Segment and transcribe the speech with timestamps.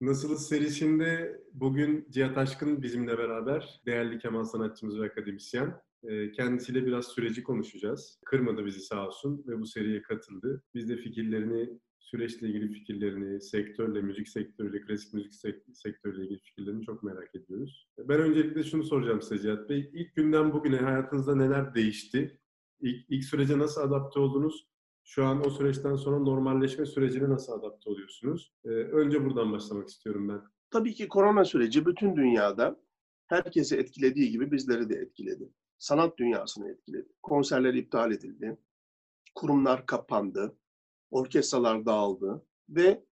[0.00, 3.80] Nasılız serisinde bugün Cihat Aşkın bizimle beraber.
[3.86, 5.80] Değerli keman sanatçımız ve akademisyen.
[6.04, 8.20] Ee, kendisiyle biraz süreci konuşacağız.
[8.24, 10.62] Kırmadı bizi sağ olsun ve bu seriye katıldı.
[10.74, 15.34] Biz de fikirlerini, süreçle ilgili fikirlerini, sektörle, müzik sektörüyle, klasik müzik
[15.72, 17.88] sektörüyle ilgili fikirlerini çok merak ediyoruz.
[17.98, 19.90] Ben öncelikle şunu soracağım size Cihat Bey.
[19.92, 22.40] İlk günden bugüne hayatınızda neler değişti?
[22.80, 24.66] İlk, ilk sürece nasıl adapte oldunuz?
[25.08, 28.52] Şu an o süreçten sonra normalleşme sürecine nasıl adapte oluyorsunuz?
[28.64, 30.42] Ee, önce buradan başlamak istiyorum ben.
[30.70, 32.80] Tabii ki korona süreci bütün dünyada
[33.26, 35.52] herkesi etkilediği gibi bizleri de etkiledi.
[35.78, 37.08] Sanat dünyasını etkiledi.
[37.22, 38.58] Konserler iptal edildi.
[39.34, 40.56] Kurumlar kapandı.
[41.10, 43.04] Orkestralar dağıldı ve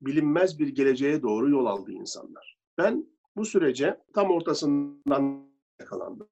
[0.00, 2.58] bilinmez bir geleceğe doğru yol aldı insanlar.
[2.78, 6.28] Ben bu sürece tam ortasından yakalandım.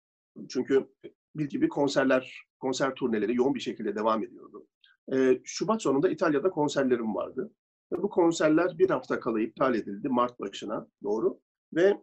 [0.48, 0.88] Çünkü
[1.34, 4.66] bil gibi konserler, konser turneleri yoğun bir şekilde devam ediyordu.
[5.12, 7.51] Ee, Şubat sonunda İtalya'da konserlerim vardı.
[7.92, 11.41] Ve bu konserler bir hafta kala iptal edildi Mart başına doğru.
[11.74, 11.96] Ve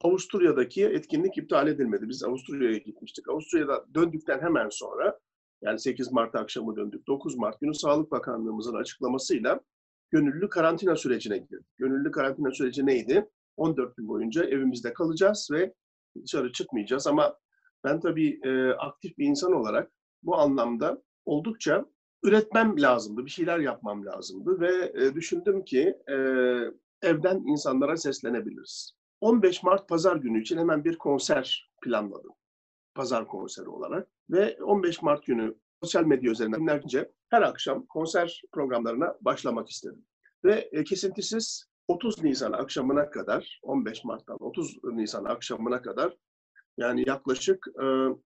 [0.00, 2.08] Avusturya'daki etkinlik iptal edilmedi.
[2.08, 3.28] Biz Avusturya'ya gitmiştik.
[3.28, 5.18] Avusturya'da döndükten hemen sonra
[5.62, 7.06] yani 8 Mart akşamı döndük.
[7.06, 9.60] 9 Mart günü Sağlık Bakanlığımızın açıklamasıyla
[10.10, 11.66] gönüllü karantina sürecine girdik.
[11.78, 13.28] Gönüllü karantina süreci neydi?
[13.56, 15.74] 14 gün boyunca evimizde kalacağız ve
[16.24, 17.06] dışarı çıkmayacağız.
[17.06, 17.38] Ama
[17.84, 19.90] ben tabii e, aktif bir insan olarak
[20.22, 21.84] bu anlamda oldukça
[22.22, 26.14] üretmem lazımdı, bir şeyler yapmam lazımdı ve e, düşündüm ki e,
[27.02, 28.92] evden insanlara seslenebiliriz.
[29.20, 32.32] 15 Mart Pazar günü için hemen bir konser planladım.
[32.94, 34.08] Pazar konseri olarak.
[34.30, 40.04] Ve 15 Mart günü sosyal medya üzerinden günlerce her akşam konser programlarına başlamak istedim.
[40.44, 46.16] Ve e, kesintisiz 30 Nisan akşamına kadar, 15 Mart'tan 30 Nisan akşamına kadar
[46.76, 47.86] yani yaklaşık e,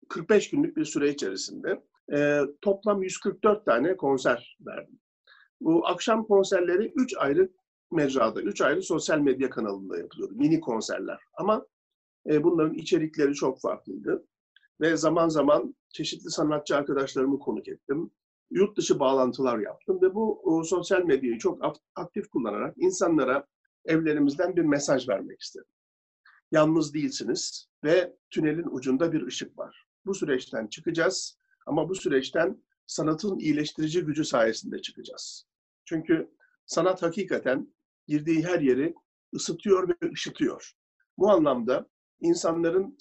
[0.09, 4.99] 45 günlük bir süre içerisinde e, toplam 144 tane konser verdim.
[5.61, 7.51] Bu akşam konserleri 3 ayrı
[7.91, 10.35] mecrada, 3 ayrı sosyal medya kanalında yapılıyordu.
[10.35, 11.21] Mini konserler.
[11.35, 11.67] Ama
[12.31, 14.27] e, bunların içerikleri çok farklıydı.
[14.81, 18.11] Ve zaman zaman çeşitli sanatçı arkadaşlarımı konuk ettim.
[18.51, 21.59] Yurt dışı bağlantılar yaptım ve bu o, sosyal medyayı çok
[21.95, 23.47] aktif kullanarak insanlara
[23.85, 25.67] evlerimizden bir mesaj vermek istedim.
[26.53, 29.87] Yalnız değilsiniz ve tünelin ucunda bir ışık var.
[30.07, 31.39] Bu süreçten çıkacağız
[31.71, 35.47] ama bu süreçten sanatın iyileştirici gücü sayesinde çıkacağız.
[35.85, 36.31] Çünkü
[36.67, 37.75] sanat hakikaten
[38.09, 38.95] girdiği her yeri
[39.35, 40.73] ısıtıyor ve ışıtıyor.
[41.19, 41.87] Bu anlamda
[42.21, 42.99] insanların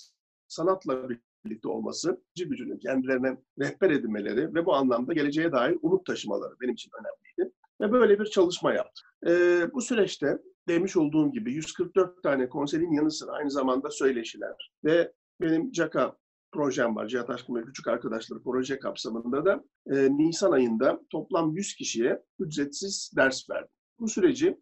[0.48, 1.10] sanatla
[1.46, 6.92] birlikte olması, gücünü kendilerine rehber edinmeleri ve bu anlamda geleceğe dair umut taşımaları benim için
[7.00, 7.56] önemliydi.
[7.82, 9.08] Ve böyle bir çalışma yaptım.
[9.28, 10.38] Ee, bu süreçte
[10.68, 16.18] demiş olduğum gibi 144 tane konserin yanı sıra aynı zamanda söyleşiler ve benim Caka
[16.52, 17.08] projem var.
[17.08, 23.12] Cihat Aşkın ve Küçük Arkadaşları proje kapsamında da e, Nisan ayında toplam 100 kişiye ücretsiz
[23.16, 23.72] ders verdim.
[24.00, 24.58] Bu süreci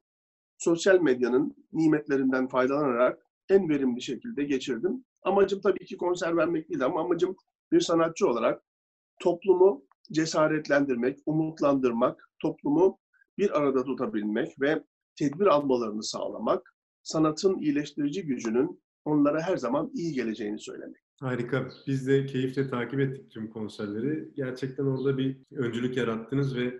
[0.57, 5.05] sosyal medyanın nimetlerinden faydalanarak en verimli şekilde geçirdim.
[5.23, 7.35] Amacım tabii ki konser vermek değil ama amacım
[7.71, 8.63] bir sanatçı olarak
[9.21, 12.99] toplumu cesaretlendirmek, umutlandırmak, toplumu
[13.37, 14.83] bir arada tutabilmek ve
[15.15, 21.06] tedbir almalarını sağlamak, sanatın iyileştirici gücünün onlara her zaman iyi geleceğini söylemek.
[21.19, 21.69] Harika.
[21.87, 24.31] Biz de keyifle takip ettik tüm konserleri.
[24.35, 26.79] Gerçekten orada bir öncülük yarattınız ve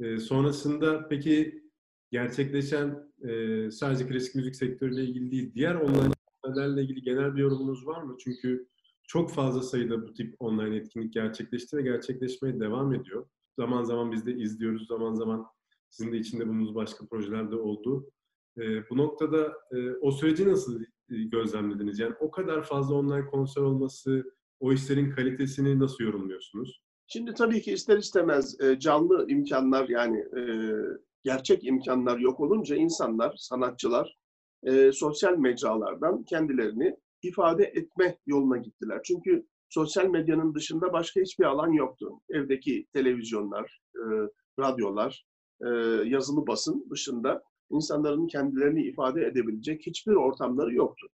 [0.00, 1.62] e, sonrasında peki
[2.10, 6.12] gerçekleşen e, sadece klasik müzik sektörüyle ilgili değil, diğer online
[6.42, 8.16] etkinliklerle ilgili genel bir yorumunuz var mı?
[8.20, 8.68] Çünkü
[9.02, 13.26] çok fazla sayıda bu tip online etkinlik gerçekleşti ve gerçekleşmeye devam ediyor.
[13.58, 15.46] Zaman zaman biz de izliyoruz, zaman zaman
[15.90, 18.10] sizin de içinde bulunduğunuz başka projelerde oldu.
[18.58, 19.52] E, bu noktada
[20.00, 21.98] o süreci nasıl gözlemlediniz?
[21.98, 24.24] Yani o kadar fazla online konser olması,
[24.60, 26.84] o işlerin kalitesini nasıl yorumluyorsunuz?
[27.06, 30.42] Şimdi tabii ki ister istemez e, canlı imkanlar yani e,
[31.22, 34.18] gerçek imkanlar yok olunca insanlar, sanatçılar
[34.92, 39.00] sosyal mecralardan kendilerini ifade etme yoluna gittiler.
[39.04, 42.20] Çünkü sosyal medyanın dışında başka hiçbir alan yoktu.
[42.30, 43.80] Evdeki televizyonlar,
[44.58, 45.26] radyolar,
[46.04, 51.06] yazılı basın dışında insanların kendilerini ifade edebilecek hiçbir ortamları yoktu.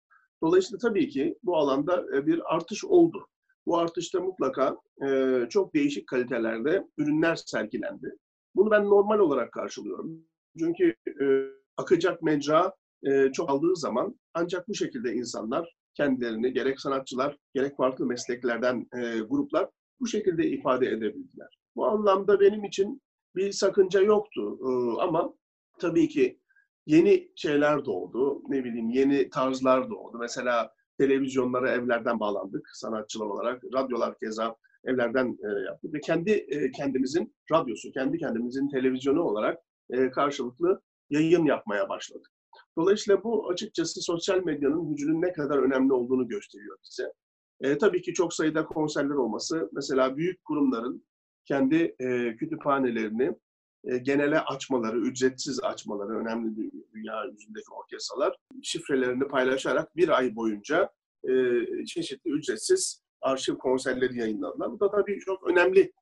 [0.42, 3.26] Dolayısıyla tabii ki bu alanda e, bir artış oldu.
[3.66, 4.76] Bu artışta mutlaka
[5.06, 8.16] e, çok değişik kalitelerde ürünler sergilendi.
[8.54, 10.24] Bunu ben normal olarak karşılıyorum.
[10.58, 11.24] Çünkü e,
[11.76, 12.72] akacak mecra
[13.32, 18.86] çok aldığı zaman ancak bu şekilde insanlar kendilerini gerek sanatçılar gerek farklı mesleklerden
[19.28, 19.68] gruplar
[20.00, 21.58] bu şekilde ifade edebildiler.
[21.76, 23.02] Bu anlamda benim için
[23.36, 24.58] bir sakınca yoktu
[25.00, 25.34] ama
[25.80, 26.40] tabii ki
[26.86, 28.42] yeni şeyler doğdu.
[28.48, 30.18] Ne bileyim yeni tarzlar doğdu.
[30.18, 33.64] Mesela televizyonlara evlerden bağlandık sanatçılar olarak.
[33.64, 39.58] Radyolar keza evlerden e, yaptık ve kendi e, kendimizin radyosu, kendi kendimizin televizyonu olarak
[39.90, 40.80] e, karşılıklı
[41.10, 42.30] yayın yapmaya başladık.
[42.78, 47.12] Dolayısıyla bu açıkçası sosyal medyanın gücünün ne kadar önemli olduğunu gösteriyor bize.
[47.60, 51.04] E, tabii ki çok sayıda konserler olması, mesela büyük kurumların
[51.44, 53.32] kendi e, kütüphanelerini
[53.84, 60.90] e, genele açmaları, ücretsiz açmaları, önemli dünya yüzündeki orkestralar, şifrelerini paylaşarak bir ay boyunca
[61.28, 61.32] e,
[61.86, 64.72] çeşitli ücretsiz arşiv konserleri yayınladılar.
[64.72, 65.92] Bu da tabii çok önemli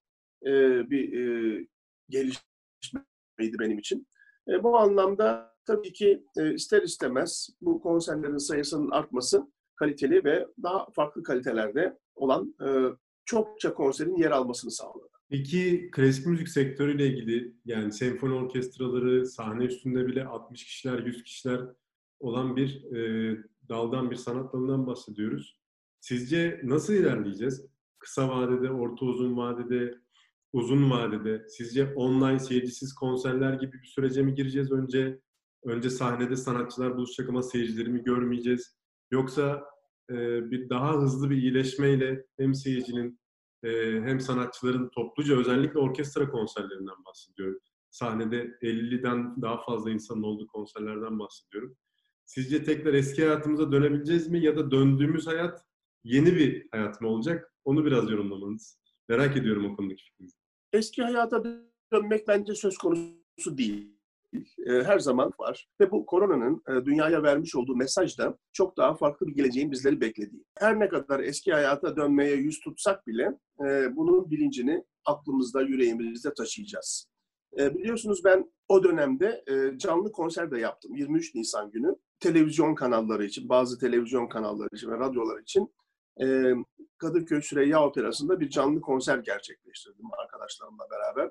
[0.47, 0.51] e,
[0.91, 1.67] bir e,
[2.09, 4.09] gelişmeydi benim için.
[4.49, 11.23] E, bu anlamda tabii ki ister istemez bu konserlerin sayısının artması kaliteli ve daha farklı
[11.23, 12.55] kalitelerde olan
[13.25, 15.18] çokça konserin yer almasını sağladı.
[15.31, 21.61] Peki klasik müzik sektörüyle ilgili yani senfoni orkestraları sahne üstünde bile 60 kişiler, 100 kişiler
[22.21, 23.37] olan bir e,
[23.69, 25.59] daldan bir sanat dalından bahsediyoruz.
[26.01, 27.67] Sizce nasıl ilerleyeceğiz?
[27.99, 29.95] Kısa vadede, orta uzun vadede,
[30.53, 35.21] uzun vadede sizce online seyircisiz konserler gibi bir sürece mi gireceğiz önce?
[35.65, 38.79] Önce sahnede sanatçılar buluşacak ama seyircileri mi görmeyeceğiz?
[39.11, 39.65] Yoksa
[40.11, 40.15] e,
[40.51, 43.21] bir daha hızlı bir iyileşmeyle hem seyircinin
[43.63, 43.69] e,
[44.05, 47.61] hem sanatçıların topluca özellikle orkestra konserlerinden bahsediyorum.
[47.91, 51.77] Sahnede 50'den daha fazla insanın olduğu konserlerden bahsediyorum.
[52.25, 55.61] Sizce tekrar eski hayatımıza dönebileceğiz mi ya da döndüğümüz hayat
[56.05, 57.55] yeni bir hayat mı olacak?
[57.65, 58.79] Onu biraz yorumlamanız.
[59.09, 60.37] Merak ediyorum o konudaki fikrinizi.
[60.73, 61.45] Eski hayata
[61.93, 63.98] dönmek bence söz konusu değil.
[64.67, 65.69] Her zaman var.
[65.81, 70.45] Ve bu koronanın dünyaya vermiş olduğu mesaj da çok daha farklı bir geleceğin bizleri beklediği.
[70.59, 73.39] Her ne kadar eski hayata dönmeye yüz tutsak bile
[73.97, 77.09] bunun bilincini aklımızda, yüreğimizde taşıyacağız.
[77.59, 79.45] Biliyorsunuz ben o dönemde
[79.77, 80.95] canlı konser de yaptım.
[80.97, 85.75] 23 Nisan günü televizyon kanalları için, bazı televizyon kanalları için ve radyolar için
[86.99, 91.31] Kadıköy Süreyya Operası'nda bir canlı konser gerçekleştirdim arkadaşlarımla beraber.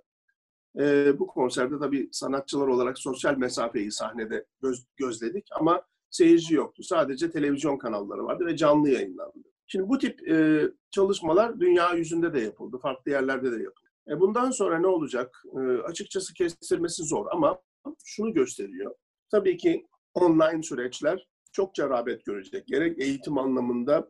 [0.79, 6.83] E, bu konserde tabii sanatçılar olarak sosyal mesafeyi sahnede göz, gözledik ama seyirci yoktu.
[6.83, 9.47] Sadece televizyon kanalları vardı ve canlı yayınlandı.
[9.67, 13.87] Şimdi bu tip e, çalışmalar dünya yüzünde de yapıldı, farklı yerlerde de yapıldı.
[14.09, 15.43] E, bundan sonra ne olacak?
[15.53, 17.61] E, açıkçası kestirmesi zor ama
[18.05, 18.95] şunu gösteriyor.
[19.31, 22.67] Tabii ki online süreçler çok rağbet görecek.
[22.67, 24.09] Gerek eğitim anlamında,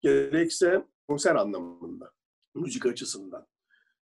[0.00, 2.12] gerekse konser anlamında,
[2.54, 3.46] müzik açısından.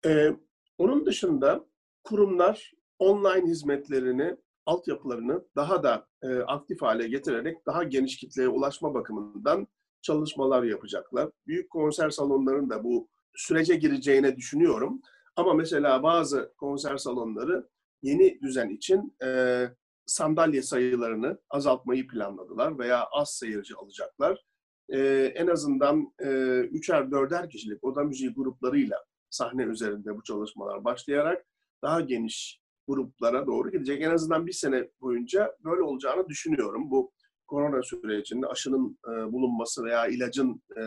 [0.06, 0.30] Ee,
[0.78, 1.66] onun dışında
[2.04, 4.36] kurumlar online hizmetlerini,
[4.66, 9.66] altyapılarını daha da e, aktif hale getirerek daha geniş kitleye ulaşma bakımından
[10.02, 11.30] çalışmalar yapacaklar.
[11.46, 15.00] Büyük konser salonlarının bu sürece gireceğine düşünüyorum.
[15.36, 17.68] Ama mesela bazı konser salonları
[18.02, 19.60] yeni düzen için e,
[20.06, 24.44] sandalye sayılarını azaltmayı planladılar veya az seyirci alacaklar.
[24.88, 24.98] E,
[25.34, 26.28] en azından e,
[26.60, 31.46] üçer dörder kişilik oda müziği gruplarıyla sahne üzerinde bu çalışmalar başlayarak
[31.84, 34.02] daha geniş gruplara doğru gidecek.
[34.02, 36.90] En azından bir sene boyunca böyle olacağını düşünüyorum.
[36.90, 37.12] Bu
[37.46, 40.82] korona sürecinde aşının e, bulunması veya ilacın e,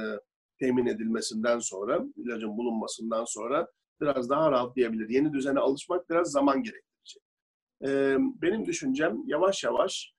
[0.60, 3.68] temin edilmesinden sonra, ilacın bulunmasından sonra
[4.02, 5.10] biraz daha rahatlayabilir.
[5.10, 7.24] Yeni düzene alışmak biraz zaman gerektirecek.
[7.86, 10.14] E, benim düşüncem yavaş yavaş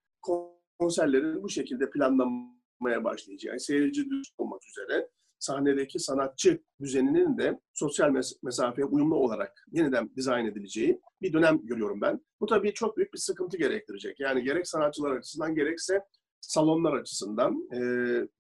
[0.79, 3.49] konserlerin bu şekilde planlanmaya başlayacak.
[3.49, 5.09] Yani seyirci düz olmak üzere
[5.39, 12.01] sahnedeki sanatçı düzeninin de sosyal mes- mesafeye uyumlu olarak yeniden dizayn edileceği bir dönem görüyorum
[12.01, 12.21] ben.
[12.41, 14.21] Bu tabii çok büyük bir sıkıntı gerektirecek.
[14.21, 16.05] Yani gerek sanatçılar açısından gerekse
[16.41, 17.81] salonlar açısından e,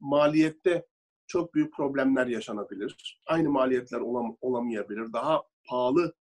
[0.00, 0.87] maliyette
[1.26, 3.21] çok büyük problemler yaşanabilir.
[3.26, 5.12] Aynı maliyetler olam- olamayabilir.
[5.12, 6.14] Daha pahalı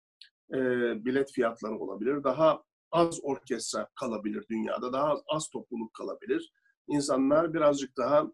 [0.54, 0.58] e,
[1.04, 2.24] bilet fiyatları olabilir.
[2.24, 4.92] Daha az orkestra kalabilir dünyada.
[4.92, 6.52] Daha az topluluk kalabilir.
[6.88, 8.26] İnsanlar birazcık daha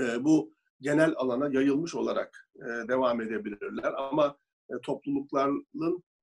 [0.00, 3.92] e, bu genel alana yayılmış olarak e, devam edebilirler.
[3.96, 4.36] Ama
[4.70, 5.66] e, toplulukların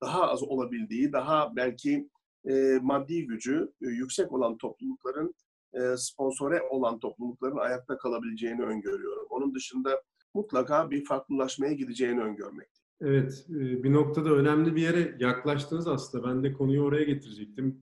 [0.01, 2.09] daha az olabildiği, daha belki
[2.50, 5.33] e, maddi gücü e, yüksek olan toplulukların,
[5.74, 9.27] e, sponsore olan toplulukların ayakta kalabileceğini öngörüyorum.
[9.29, 10.01] Onun dışında
[10.33, 12.67] mutlaka bir farklılaşmaya gideceğini öngörmek.
[13.01, 16.27] Evet, bir noktada önemli bir yere yaklaştınız aslında.
[16.27, 17.81] Ben de konuyu oraya getirecektim.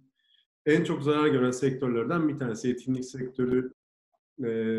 [0.65, 3.73] En çok zarar gören sektörlerden bir tanesi etkinlik sektörü,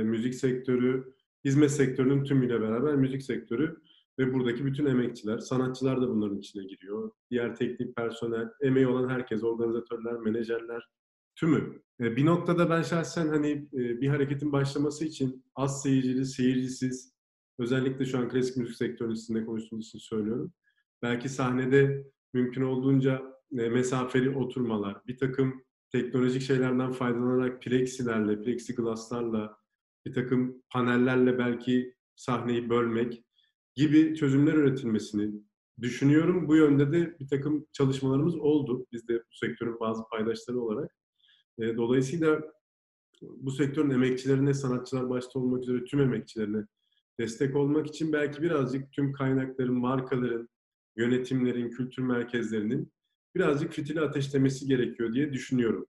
[0.04, 1.13] müzik sektörü,
[1.44, 3.76] hizmet sektörünün tümüyle beraber müzik sektörü
[4.18, 7.10] ve buradaki bütün emekçiler, sanatçılar da bunların içine giriyor.
[7.30, 10.82] Diğer teknik personel, emeği olan herkes, organizatörler, menajerler,
[11.36, 11.82] tümü.
[12.00, 17.14] E, bir noktada ben şahsen hani e, bir hareketin başlaması için az seyircili, seyircisiz,
[17.58, 20.52] özellikle şu an klasik müzik sektörünün sizinle konuştuğumuz için söylüyorum.
[21.02, 23.22] Belki sahnede mümkün olduğunca
[23.58, 29.56] e, mesafeli oturmalar, bir takım teknolojik şeylerden faydalanarak plexilerle, plexiglasslarla,
[30.06, 33.24] bir takım panellerle belki sahneyi bölmek
[33.74, 35.42] gibi çözümler üretilmesini
[35.80, 36.48] düşünüyorum.
[36.48, 38.86] Bu yönde de bir takım çalışmalarımız oldu.
[38.92, 40.90] Biz de bu sektörün bazı paydaşları olarak.
[41.58, 42.40] E, dolayısıyla
[43.22, 46.66] bu sektörün emekçilerine, sanatçılar başta olmak üzere tüm emekçilerine
[47.20, 50.48] destek olmak için belki birazcık tüm kaynakların, markaların,
[50.96, 52.92] yönetimlerin, kültür merkezlerinin
[53.34, 55.86] birazcık fitili ateşlemesi gerekiyor diye düşünüyorum.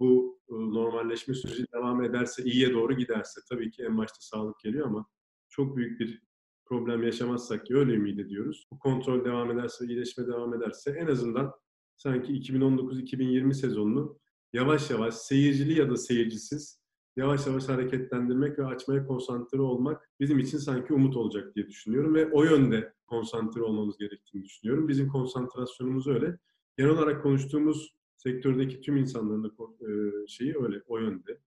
[0.00, 5.06] Bu normalleşme süreci devam ederse, iyiye doğru giderse tabii ki en başta sağlık geliyor ama
[5.48, 6.22] çok büyük bir
[6.64, 8.66] problem yaşamazsak ki öyle ümit ediyoruz.
[8.72, 11.52] Bu kontrol devam ederse, iyileşme devam ederse en azından
[11.96, 14.18] sanki 2019-2020 sezonunu
[14.52, 16.82] yavaş yavaş seyircili ya da seyircisiz
[17.16, 22.30] yavaş yavaş hareketlendirmek ve açmaya konsantre olmak bizim için sanki umut olacak diye düşünüyorum ve
[22.32, 24.88] o yönde konsantre olmamız gerektiğini düşünüyorum.
[24.88, 26.38] Bizim konsantrasyonumuz öyle.
[26.78, 29.90] Genel olarak konuştuğumuz sektördeki tüm insanların da e,
[30.26, 31.38] şeyi öyle, o yönde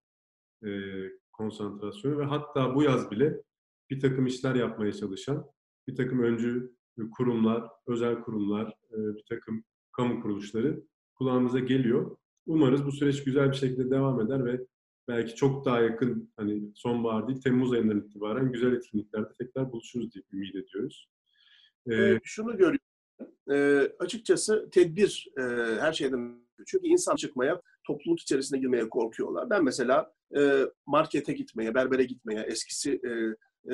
[0.66, 0.70] e,
[1.32, 3.42] konsantrasyonu ve hatta bu yaz bile
[3.90, 5.46] bir takım işler yapmaya çalışan
[5.88, 6.76] bir takım öncü
[7.12, 10.84] kurumlar, özel kurumlar, e, bir takım kamu kuruluşları
[11.16, 12.18] kulağımıza geliyor.
[12.46, 14.66] Umarız bu süreç güzel bir şekilde devam eder ve
[15.08, 20.24] belki çok daha yakın hani sonbahar değil Temmuz ayından itibaren güzel etkinliklerde tekrar buluşuruz diye
[20.34, 21.10] ümit ediyoruz.
[21.92, 22.80] Ee, şunu görüyorum.
[23.52, 25.42] E, açıkçası tedbir e,
[25.82, 29.50] her şeyden çünkü insan çıkmaya, topluluk içerisine girmeye korkuyorlar.
[29.50, 33.12] Ben mesela e, markete gitmeye, berbere gitmeye eskisi e,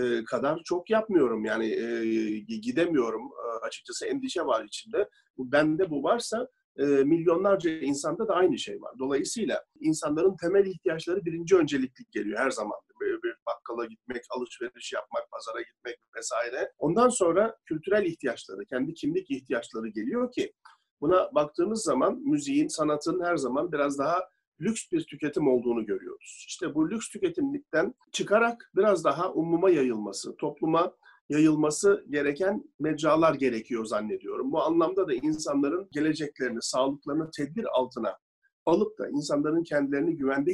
[0.02, 1.46] e, kadar çok yapmıyorum.
[1.46, 3.22] Yani e, gidemiyorum.
[3.22, 5.10] E, açıkçası endişe var içinde.
[5.38, 6.48] Bende bu varsa
[6.78, 8.94] e, milyonlarca insanda da aynı şey var.
[9.00, 12.80] Dolayısıyla insanların temel ihtiyaçları birinci önceliklik geliyor her zaman.
[13.02, 16.72] Böyle bir bakkala gitmek, alışveriş yapmak, pazara gitmek vesaire.
[16.78, 20.54] Ondan sonra kültürel ihtiyaçları, kendi kimlik ihtiyaçları geliyor ki
[21.02, 24.30] buna baktığımız zaman müziğin, sanatın her zaman biraz daha
[24.62, 26.46] lüks bir tüketim olduğunu görüyoruz.
[26.48, 30.94] İşte bu lüks tüketimlikten çıkarak biraz daha umuma yayılması, topluma
[31.30, 34.52] yayılması gereken mecralar gerekiyor zannediyorum.
[34.52, 38.18] Bu anlamda da insanların geleceklerini, sağlıklarını tedbir altına
[38.66, 40.54] alıp da insanların kendilerini güvende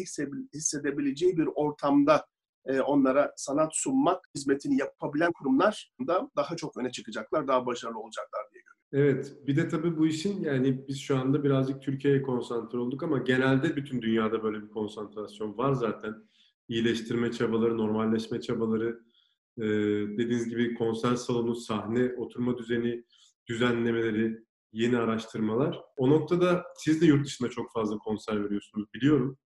[0.53, 2.25] hissedebileceği bir ortamda
[2.65, 8.41] e, onlara sanat sunmak hizmetini yapabilen kurumlar da daha çok öne çıkacaklar, daha başarılı olacaklar.
[8.93, 13.17] Evet, bir de tabii bu işin yani biz şu anda birazcık Türkiye'ye konsantre olduk ama
[13.17, 16.15] genelde bütün dünyada böyle bir konsantrasyon var zaten.
[16.67, 18.99] İyileştirme çabaları, normalleşme çabaları,
[19.57, 19.63] ee,
[20.17, 23.03] dediğiniz gibi konser salonu, sahne, oturma düzeni,
[23.49, 24.37] düzenlemeleri,
[24.73, 25.79] yeni araştırmalar.
[25.97, 29.37] O noktada siz de yurt dışında çok fazla konser veriyorsunuz biliyorum.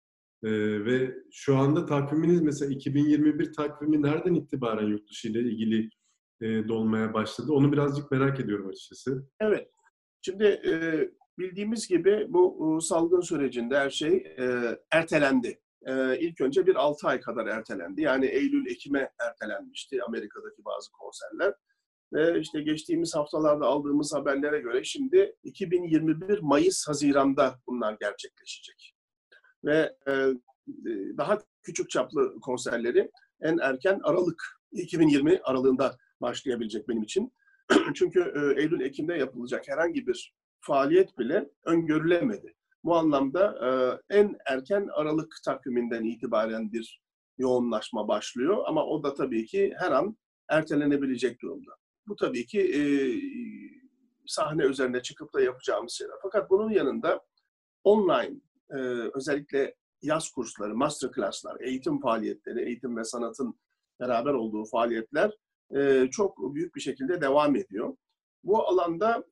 [0.44, 0.50] Ee,
[0.86, 5.90] ve şu anda takviminiz mesela 2021 takvimi nereden itibaren yurt dışı ile ilgili
[6.42, 7.52] e, dolmaya başladı?
[7.52, 9.28] Onu birazcık merak ediyorum açıkçası.
[9.40, 9.72] Evet.
[10.22, 10.72] Şimdi e,
[11.40, 17.08] bildiğimiz gibi bu e, salgın sürecinde her şey e, ertelendi e, ilk önce bir 6
[17.08, 18.02] ay kadar ertelendi.
[18.02, 21.54] Yani Eylül-Ekim'e ertelenmişti Amerika'daki bazı konserler.
[22.14, 28.96] Ve işte geçtiğimiz haftalarda aldığımız haberlere göre şimdi 2021 Mayıs-Haziran'da bunlar gerçekleşecek.
[29.66, 30.14] Ve e,
[31.18, 37.34] daha küçük çaplı konserleri en erken Aralık 2020 aralığında başlayabilecek benim için.
[37.96, 42.54] Çünkü e, Eylül-Ekim'de yapılacak herhangi bir faaliyet bile öngörülemedi.
[42.84, 43.70] Bu anlamda e,
[44.18, 47.02] en erken Aralık takviminden itibaren bir
[47.38, 50.18] yoğunlaşma başlıyor ama o da tabii ki her an
[50.50, 51.72] ertelenebilecek durumda.
[52.08, 52.82] Bu tabii ki e,
[54.28, 56.16] sahne üzerine çıkıp da yapacağımız şeyler.
[56.22, 57.22] Fakat bunun yanında
[57.84, 58.36] online
[59.14, 63.60] özellikle yaz kursları, master class'lar, eğitim faaliyetleri, eğitim ve sanatın
[64.00, 65.32] beraber olduğu faaliyetler
[66.12, 67.96] çok büyük bir şekilde devam ediyor.
[68.44, 69.24] Bu alanda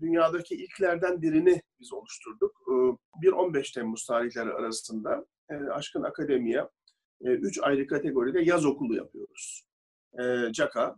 [0.00, 2.62] dünyadaki ilklerden birini biz oluşturduk.
[2.68, 2.72] E,
[3.26, 5.26] 1-15 Temmuz tarihleri arasında
[5.70, 6.68] Aşkın Akademi'ye
[7.20, 9.66] 3 e, ayrı kategoride yaz okulu yapıyoruz.
[10.18, 10.96] E, CAKA,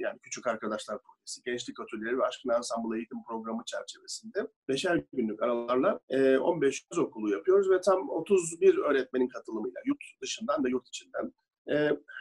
[0.00, 6.00] yani Küçük Arkadaşlar Projesi, Gençlik Atölyeleri ve Aşkın Ensemble Eğitim Programı çerçevesinde beşer günlük aralarla
[6.08, 11.32] e, 15 yaz okulu yapıyoruz ve tam 31 öğretmenin katılımıyla yurt dışından ve yurt içinden.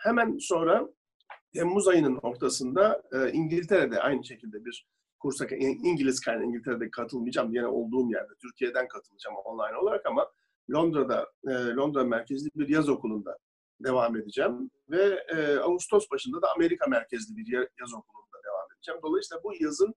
[0.04, 0.90] Hemen sonra
[1.54, 4.88] Temmuz ayının ortasında e, İngiltere'de aynı şekilde bir
[5.20, 7.54] kursa, İngiliz kaynağı İngiltere'de katılmayacağım.
[7.54, 10.32] Yine olduğum yerde Türkiye'den katılacağım online olarak ama
[10.72, 13.38] Londra'da, e, Londra merkezli bir yaz okulunda
[13.84, 14.72] devam edeceğim.
[14.90, 19.00] Ve e, Ağustos başında da Amerika merkezli bir yaz okulunda devam edeceğim.
[19.04, 19.96] Dolayısıyla bu yazın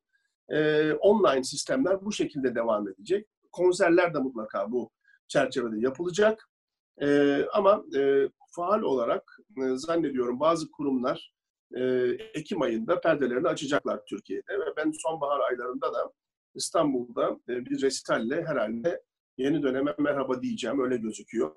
[0.49, 3.29] e, online sistemler bu şekilde devam edecek.
[3.53, 4.91] Konserler de mutlaka bu
[5.29, 6.49] çerçevede yapılacak.
[7.03, 11.36] E, ama e, faal olarak e, zannediyorum bazı kurumlar
[11.77, 11.83] e,
[12.35, 16.13] Ekim ayında perdelerini açacaklar Türkiye'de ve ben sonbahar aylarında da
[16.55, 19.03] İstanbul'da e, bir resitalle herhalde
[19.39, 21.51] yeni döneme merhaba diyeceğim öyle gözüküyor.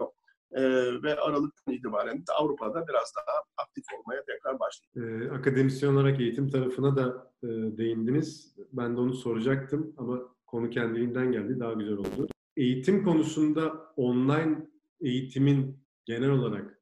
[0.51, 0.61] E,
[1.03, 5.21] ve Aralık'tan itibaren de Avrupa'da biraz daha aktif olmaya tekrar başlayacağım.
[5.21, 7.47] E, akademisyen olarak eğitim tarafına da e,
[7.77, 8.55] değindiniz.
[8.73, 11.59] Ben de onu soracaktım ama konu kendiliğinden geldi.
[11.59, 12.27] Daha güzel oldu.
[12.57, 14.67] Eğitim konusunda online
[15.01, 16.78] eğitimin genel olarak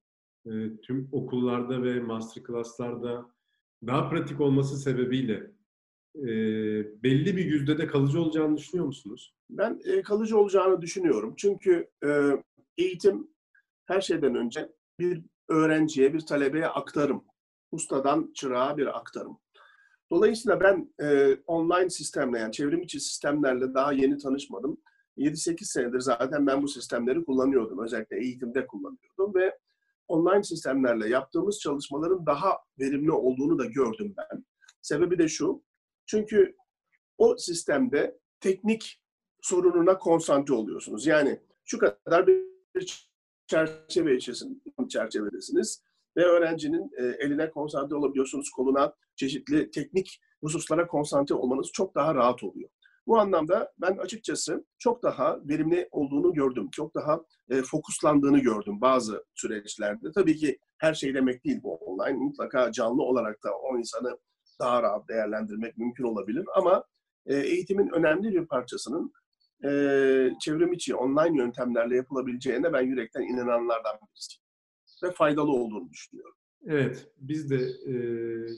[0.48, 3.26] e, tüm okullarda ve masterclass'larda
[3.88, 5.52] daha pratik olması sebebiyle
[6.16, 6.28] e,
[7.04, 9.34] belli bir yüzdede kalıcı olacağını düşünüyor musunuz?
[9.50, 11.34] Ben e, kalıcı olacağını düşünüyorum.
[11.38, 12.10] Çünkü e,
[12.78, 13.28] eğitim
[13.86, 17.24] her şeyden önce bir öğrenciye, bir talebeye aktarım.
[17.72, 19.40] Ustadan çırağa bir aktarım.
[20.12, 24.78] Dolayısıyla ben e, online sistemle yani çevrim içi sistemlerle daha yeni tanışmadım.
[25.18, 27.84] 7-8 senedir zaten ben bu sistemleri kullanıyordum.
[27.84, 29.58] Özellikle eğitimde kullanıyordum ve
[30.08, 34.46] online sistemlerle yaptığımız çalışmaların daha verimli olduğunu da gördüm ben.
[34.82, 35.64] Sebebi de şu,
[36.06, 36.56] çünkü
[37.18, 39.02] o sistemde teknik
[39.42, 41.06] sorununa konsantre oluyorsunuz.
[41.08, 43.08] Yani şu kadar bir
[43.48, 44.60] çerçeve içerisinde
[44.90, 45.84] çerçevedesiniz
[46.18, 52.44] ve öğrencinin e, eline konsantre olabiliyorsunuz, koluna çeşitli teknik hususlara konsantre olmanız çok daha rahat
[52.44, 52.70] oluyor.
[53.08, 56.70] Bu anlamda ben açıkçası çok daha verimli olduğunu gördüm.
[56.72, 60.12] Çok daha e, fokuslandığını gördüm bazı süreçlerde.
[60.16, 62.18] Tabii ki her şey demek değil bu online.
[62.18, 64.18] Mutlaka canlı olarak da o insanı
[64.60, 66.46] daha rahat değerlendirmek mümkün olabilir.
[66.56, 66.84] Ama
[67.26, 69.14] e, eğitimin önemli bir parçasının
[69.64, 69.70] e,
[70.42, 74.44] çevrim içi online yöntemlerle yapılabileceğine ben yürekten inananlardan birisiyim.
[75.04, 76.36] Ve faydalı olduğunu düşünüyorum.
[76.66, 77.94] Evet, biz de e,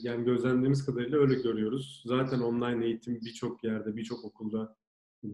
[0.02, 2.02] yani gözlemlerimiz kadarıyla öyle görüyoruz.
[2.06, 4.76] Zaten online eğitim birçok yerde, birçok okulda,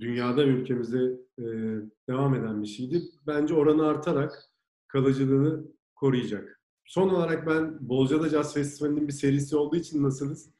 [0.01, 0.99] dünyada ülkemizde
[1.39, 1.45] e,
[2.09, 3.03] devam eden bir şeydi.
[3.27, 4.33] Bence oranı artarak
[4.89, 6.61] kalıcılığını koruyacak.
[6.85, 10.51] Son olarak ben Bolca'da Jazz Festivali'nin bir serisi olduğu için nasılız?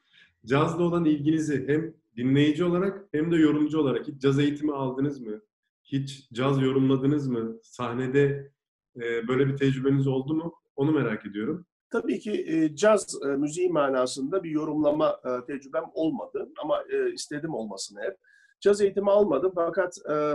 [0.45, 5.41] Cazla olan ilginizi hem dinleyici olarak hem de yorumcu olarak hiç caz eğitimi aldınız mı?
[5.83, 7.59] Hiç caz yorumladınız mı?
[7.63, 8.51] Sahnede
[8.95, 10.53] e, böyle bir tecrübeniz oldu mu?
[10.75, 11.65] Onu merak ediyorum.
[11.89, 17.53] Tabii ki e, caz e, müziği manasında bir yorumlama e, tecrübem olmadı ama e, istedim
[17.53, 18.17] olmasını hep.
[18.61, 20.33] Caz eğitimi almadım fakat e,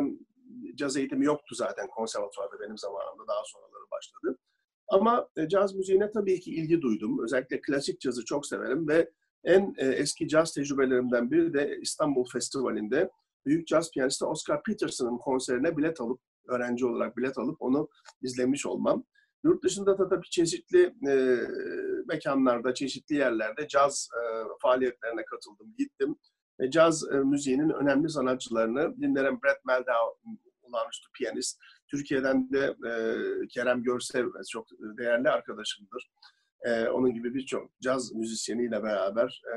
[0.75, 4.39] caz eğitimi yoktu zaten konservatuvarda benim zamanımda daha sonraları başladı.
[4.89, 7.25] Ama e, caz müziğine tabii ki ilgi duydum.
[7.25, 9.11] Özellikle klasik cazı çok severim ve
[9.45, 13.11] en e, eski caz tecrübelerimden biri de İstanbul Festivali'nde
[13.47, 17.89] büyük caz piyanisti Oscar Peterson'ın konserine bilet alıp, öğrenci olarak bilet alıp onu
[18.23, 19.05] izlemiş olmam.
[19.45, 21.41] Yurt dışında da tabii çeşitli e,
[22.09, 24.23] mekanlarda, çeşitli yerlerde caz e,
[24.63, 26.17] faaliyetlerine katıldım, gittim.
[26.61, 29.41] E, caz e, müziğinin önemli sanatçılarını dinlerim.
[29.45, 30.19] Brett Meldau,
[30.63, 31.61] olağanüstü piyanist.
[31.91, 32.93] Türkiye'den de e,
[33.49, 34.67] Kerem Görsev çok
[34.99, 36.11] değerli arkadaşımdır.
[36.63, 39.43] E, onun gibi birçok caz müzisyeniyle beraber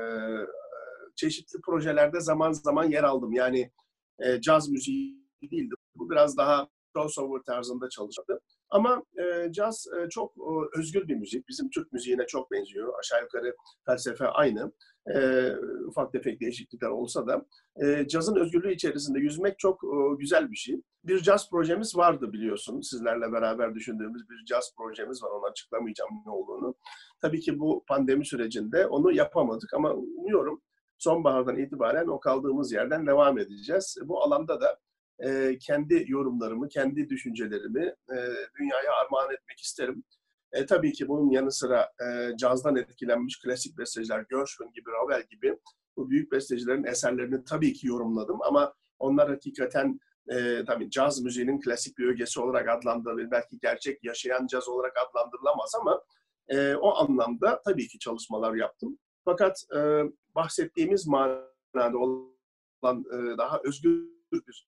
[1.16, 3.32] çeşitli projelerde zaman zaman yer aldım.
[3.32, 3.72] Yani
[4.18, 5.74] e, caz müziği değildi.
[5.94, 8.40] Bu biraz daha crossover tarzında çalıştı.
[8.70, 11.48] Ama e, caz e, çok e, özgür bir müzik.
[11.48, 12.92] Bizim Türk müziğine çok benziyor.
[12.98, 14.72] Aşağı yukarı felsefe aynı.
[15.14, 15.50] E,
[15.88, 17.46] ufak tefek değişiklikler olsa da
[17.82, 20.80] e, cazın özgürlüğü içerisinde yüzmek çok e, güzel bir şey.
[21.04, 22.80] Bir caz projemiz vardı biliyorsun.
[22.80, 25.30] Sizlerle beraber düşündüğümüz bir caz projemiz var.
[25.30, 26.74] Onu açıklamayacağım ne olduğunu.
[27.20, 30.62] Tabii ki bu pandemi sürecinde onu yapamadık ama umuyorum
[30.98, 33.98] sonbahardan itibaren o kaldığımız yerden devam edeceğiz.
[34.04, 34.78] Bu alanda da
[35.18, 38.16] e, kendi yorumlarımı, kendi düşüncelerimi e,
[38.58, 40.04] dünyaya armağan etmek isterim.
[40.52, 45.58] E, tabii ki bunun yanı sıra e, cazdan etkilenmiş klasik besteciler, Gershwin gibi, Ravel gibi
[45.96, 51.98] bu büyük bestecilerin eserlerini tabii ki yorumladım ama onlar hakikaten e, tabii caz müziğinin klasik
[51.98, 53.30] bir ögesi olarak adlandırılır.
[53.30, 56.02] Belki gerçek yaşayan caz olarak adlandırılamaz ama
[56.48, 58.98] e, o anlamda tabii ki çalışmalar yaptım.
[59.24, 60.02] Fakat e,
[60.34, 64.66] bahsettiğimiz manada olan e, daha özgür bir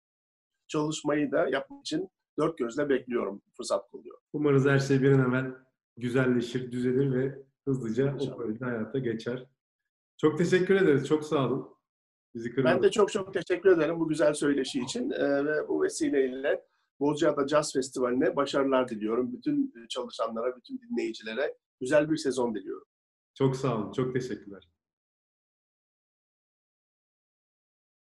[0.69, 4.23] çalışmayı da yapmak için dört gözle bekliyorum, fırsat buluyorum.
[4.33, 5.55] Umarız her şey bir an evvel
[5.97, 8.39] güzelleşir, düzelir ve hızlıca İnşallah.
[8.39, 9.47] o hayata geçer.
[10.17, 11.69] Çok teşekkür ederiz, çok sağ olun.
[12.35, 16.65] Bizi Ben de çok çok teşekkür ederim bu güzel söyleşi için ee, ve bu vesileyle
[17.01, 19.33] Bozcaada Jazz Festivali'ne başarılar diliyorum.
[19.33, 22.87] Bütün çalışanlara, bütün dinleyicilere güzel bir sezon diliyorum.
[23.35, 24.69] Çok sağ olun, çok teşekkürler.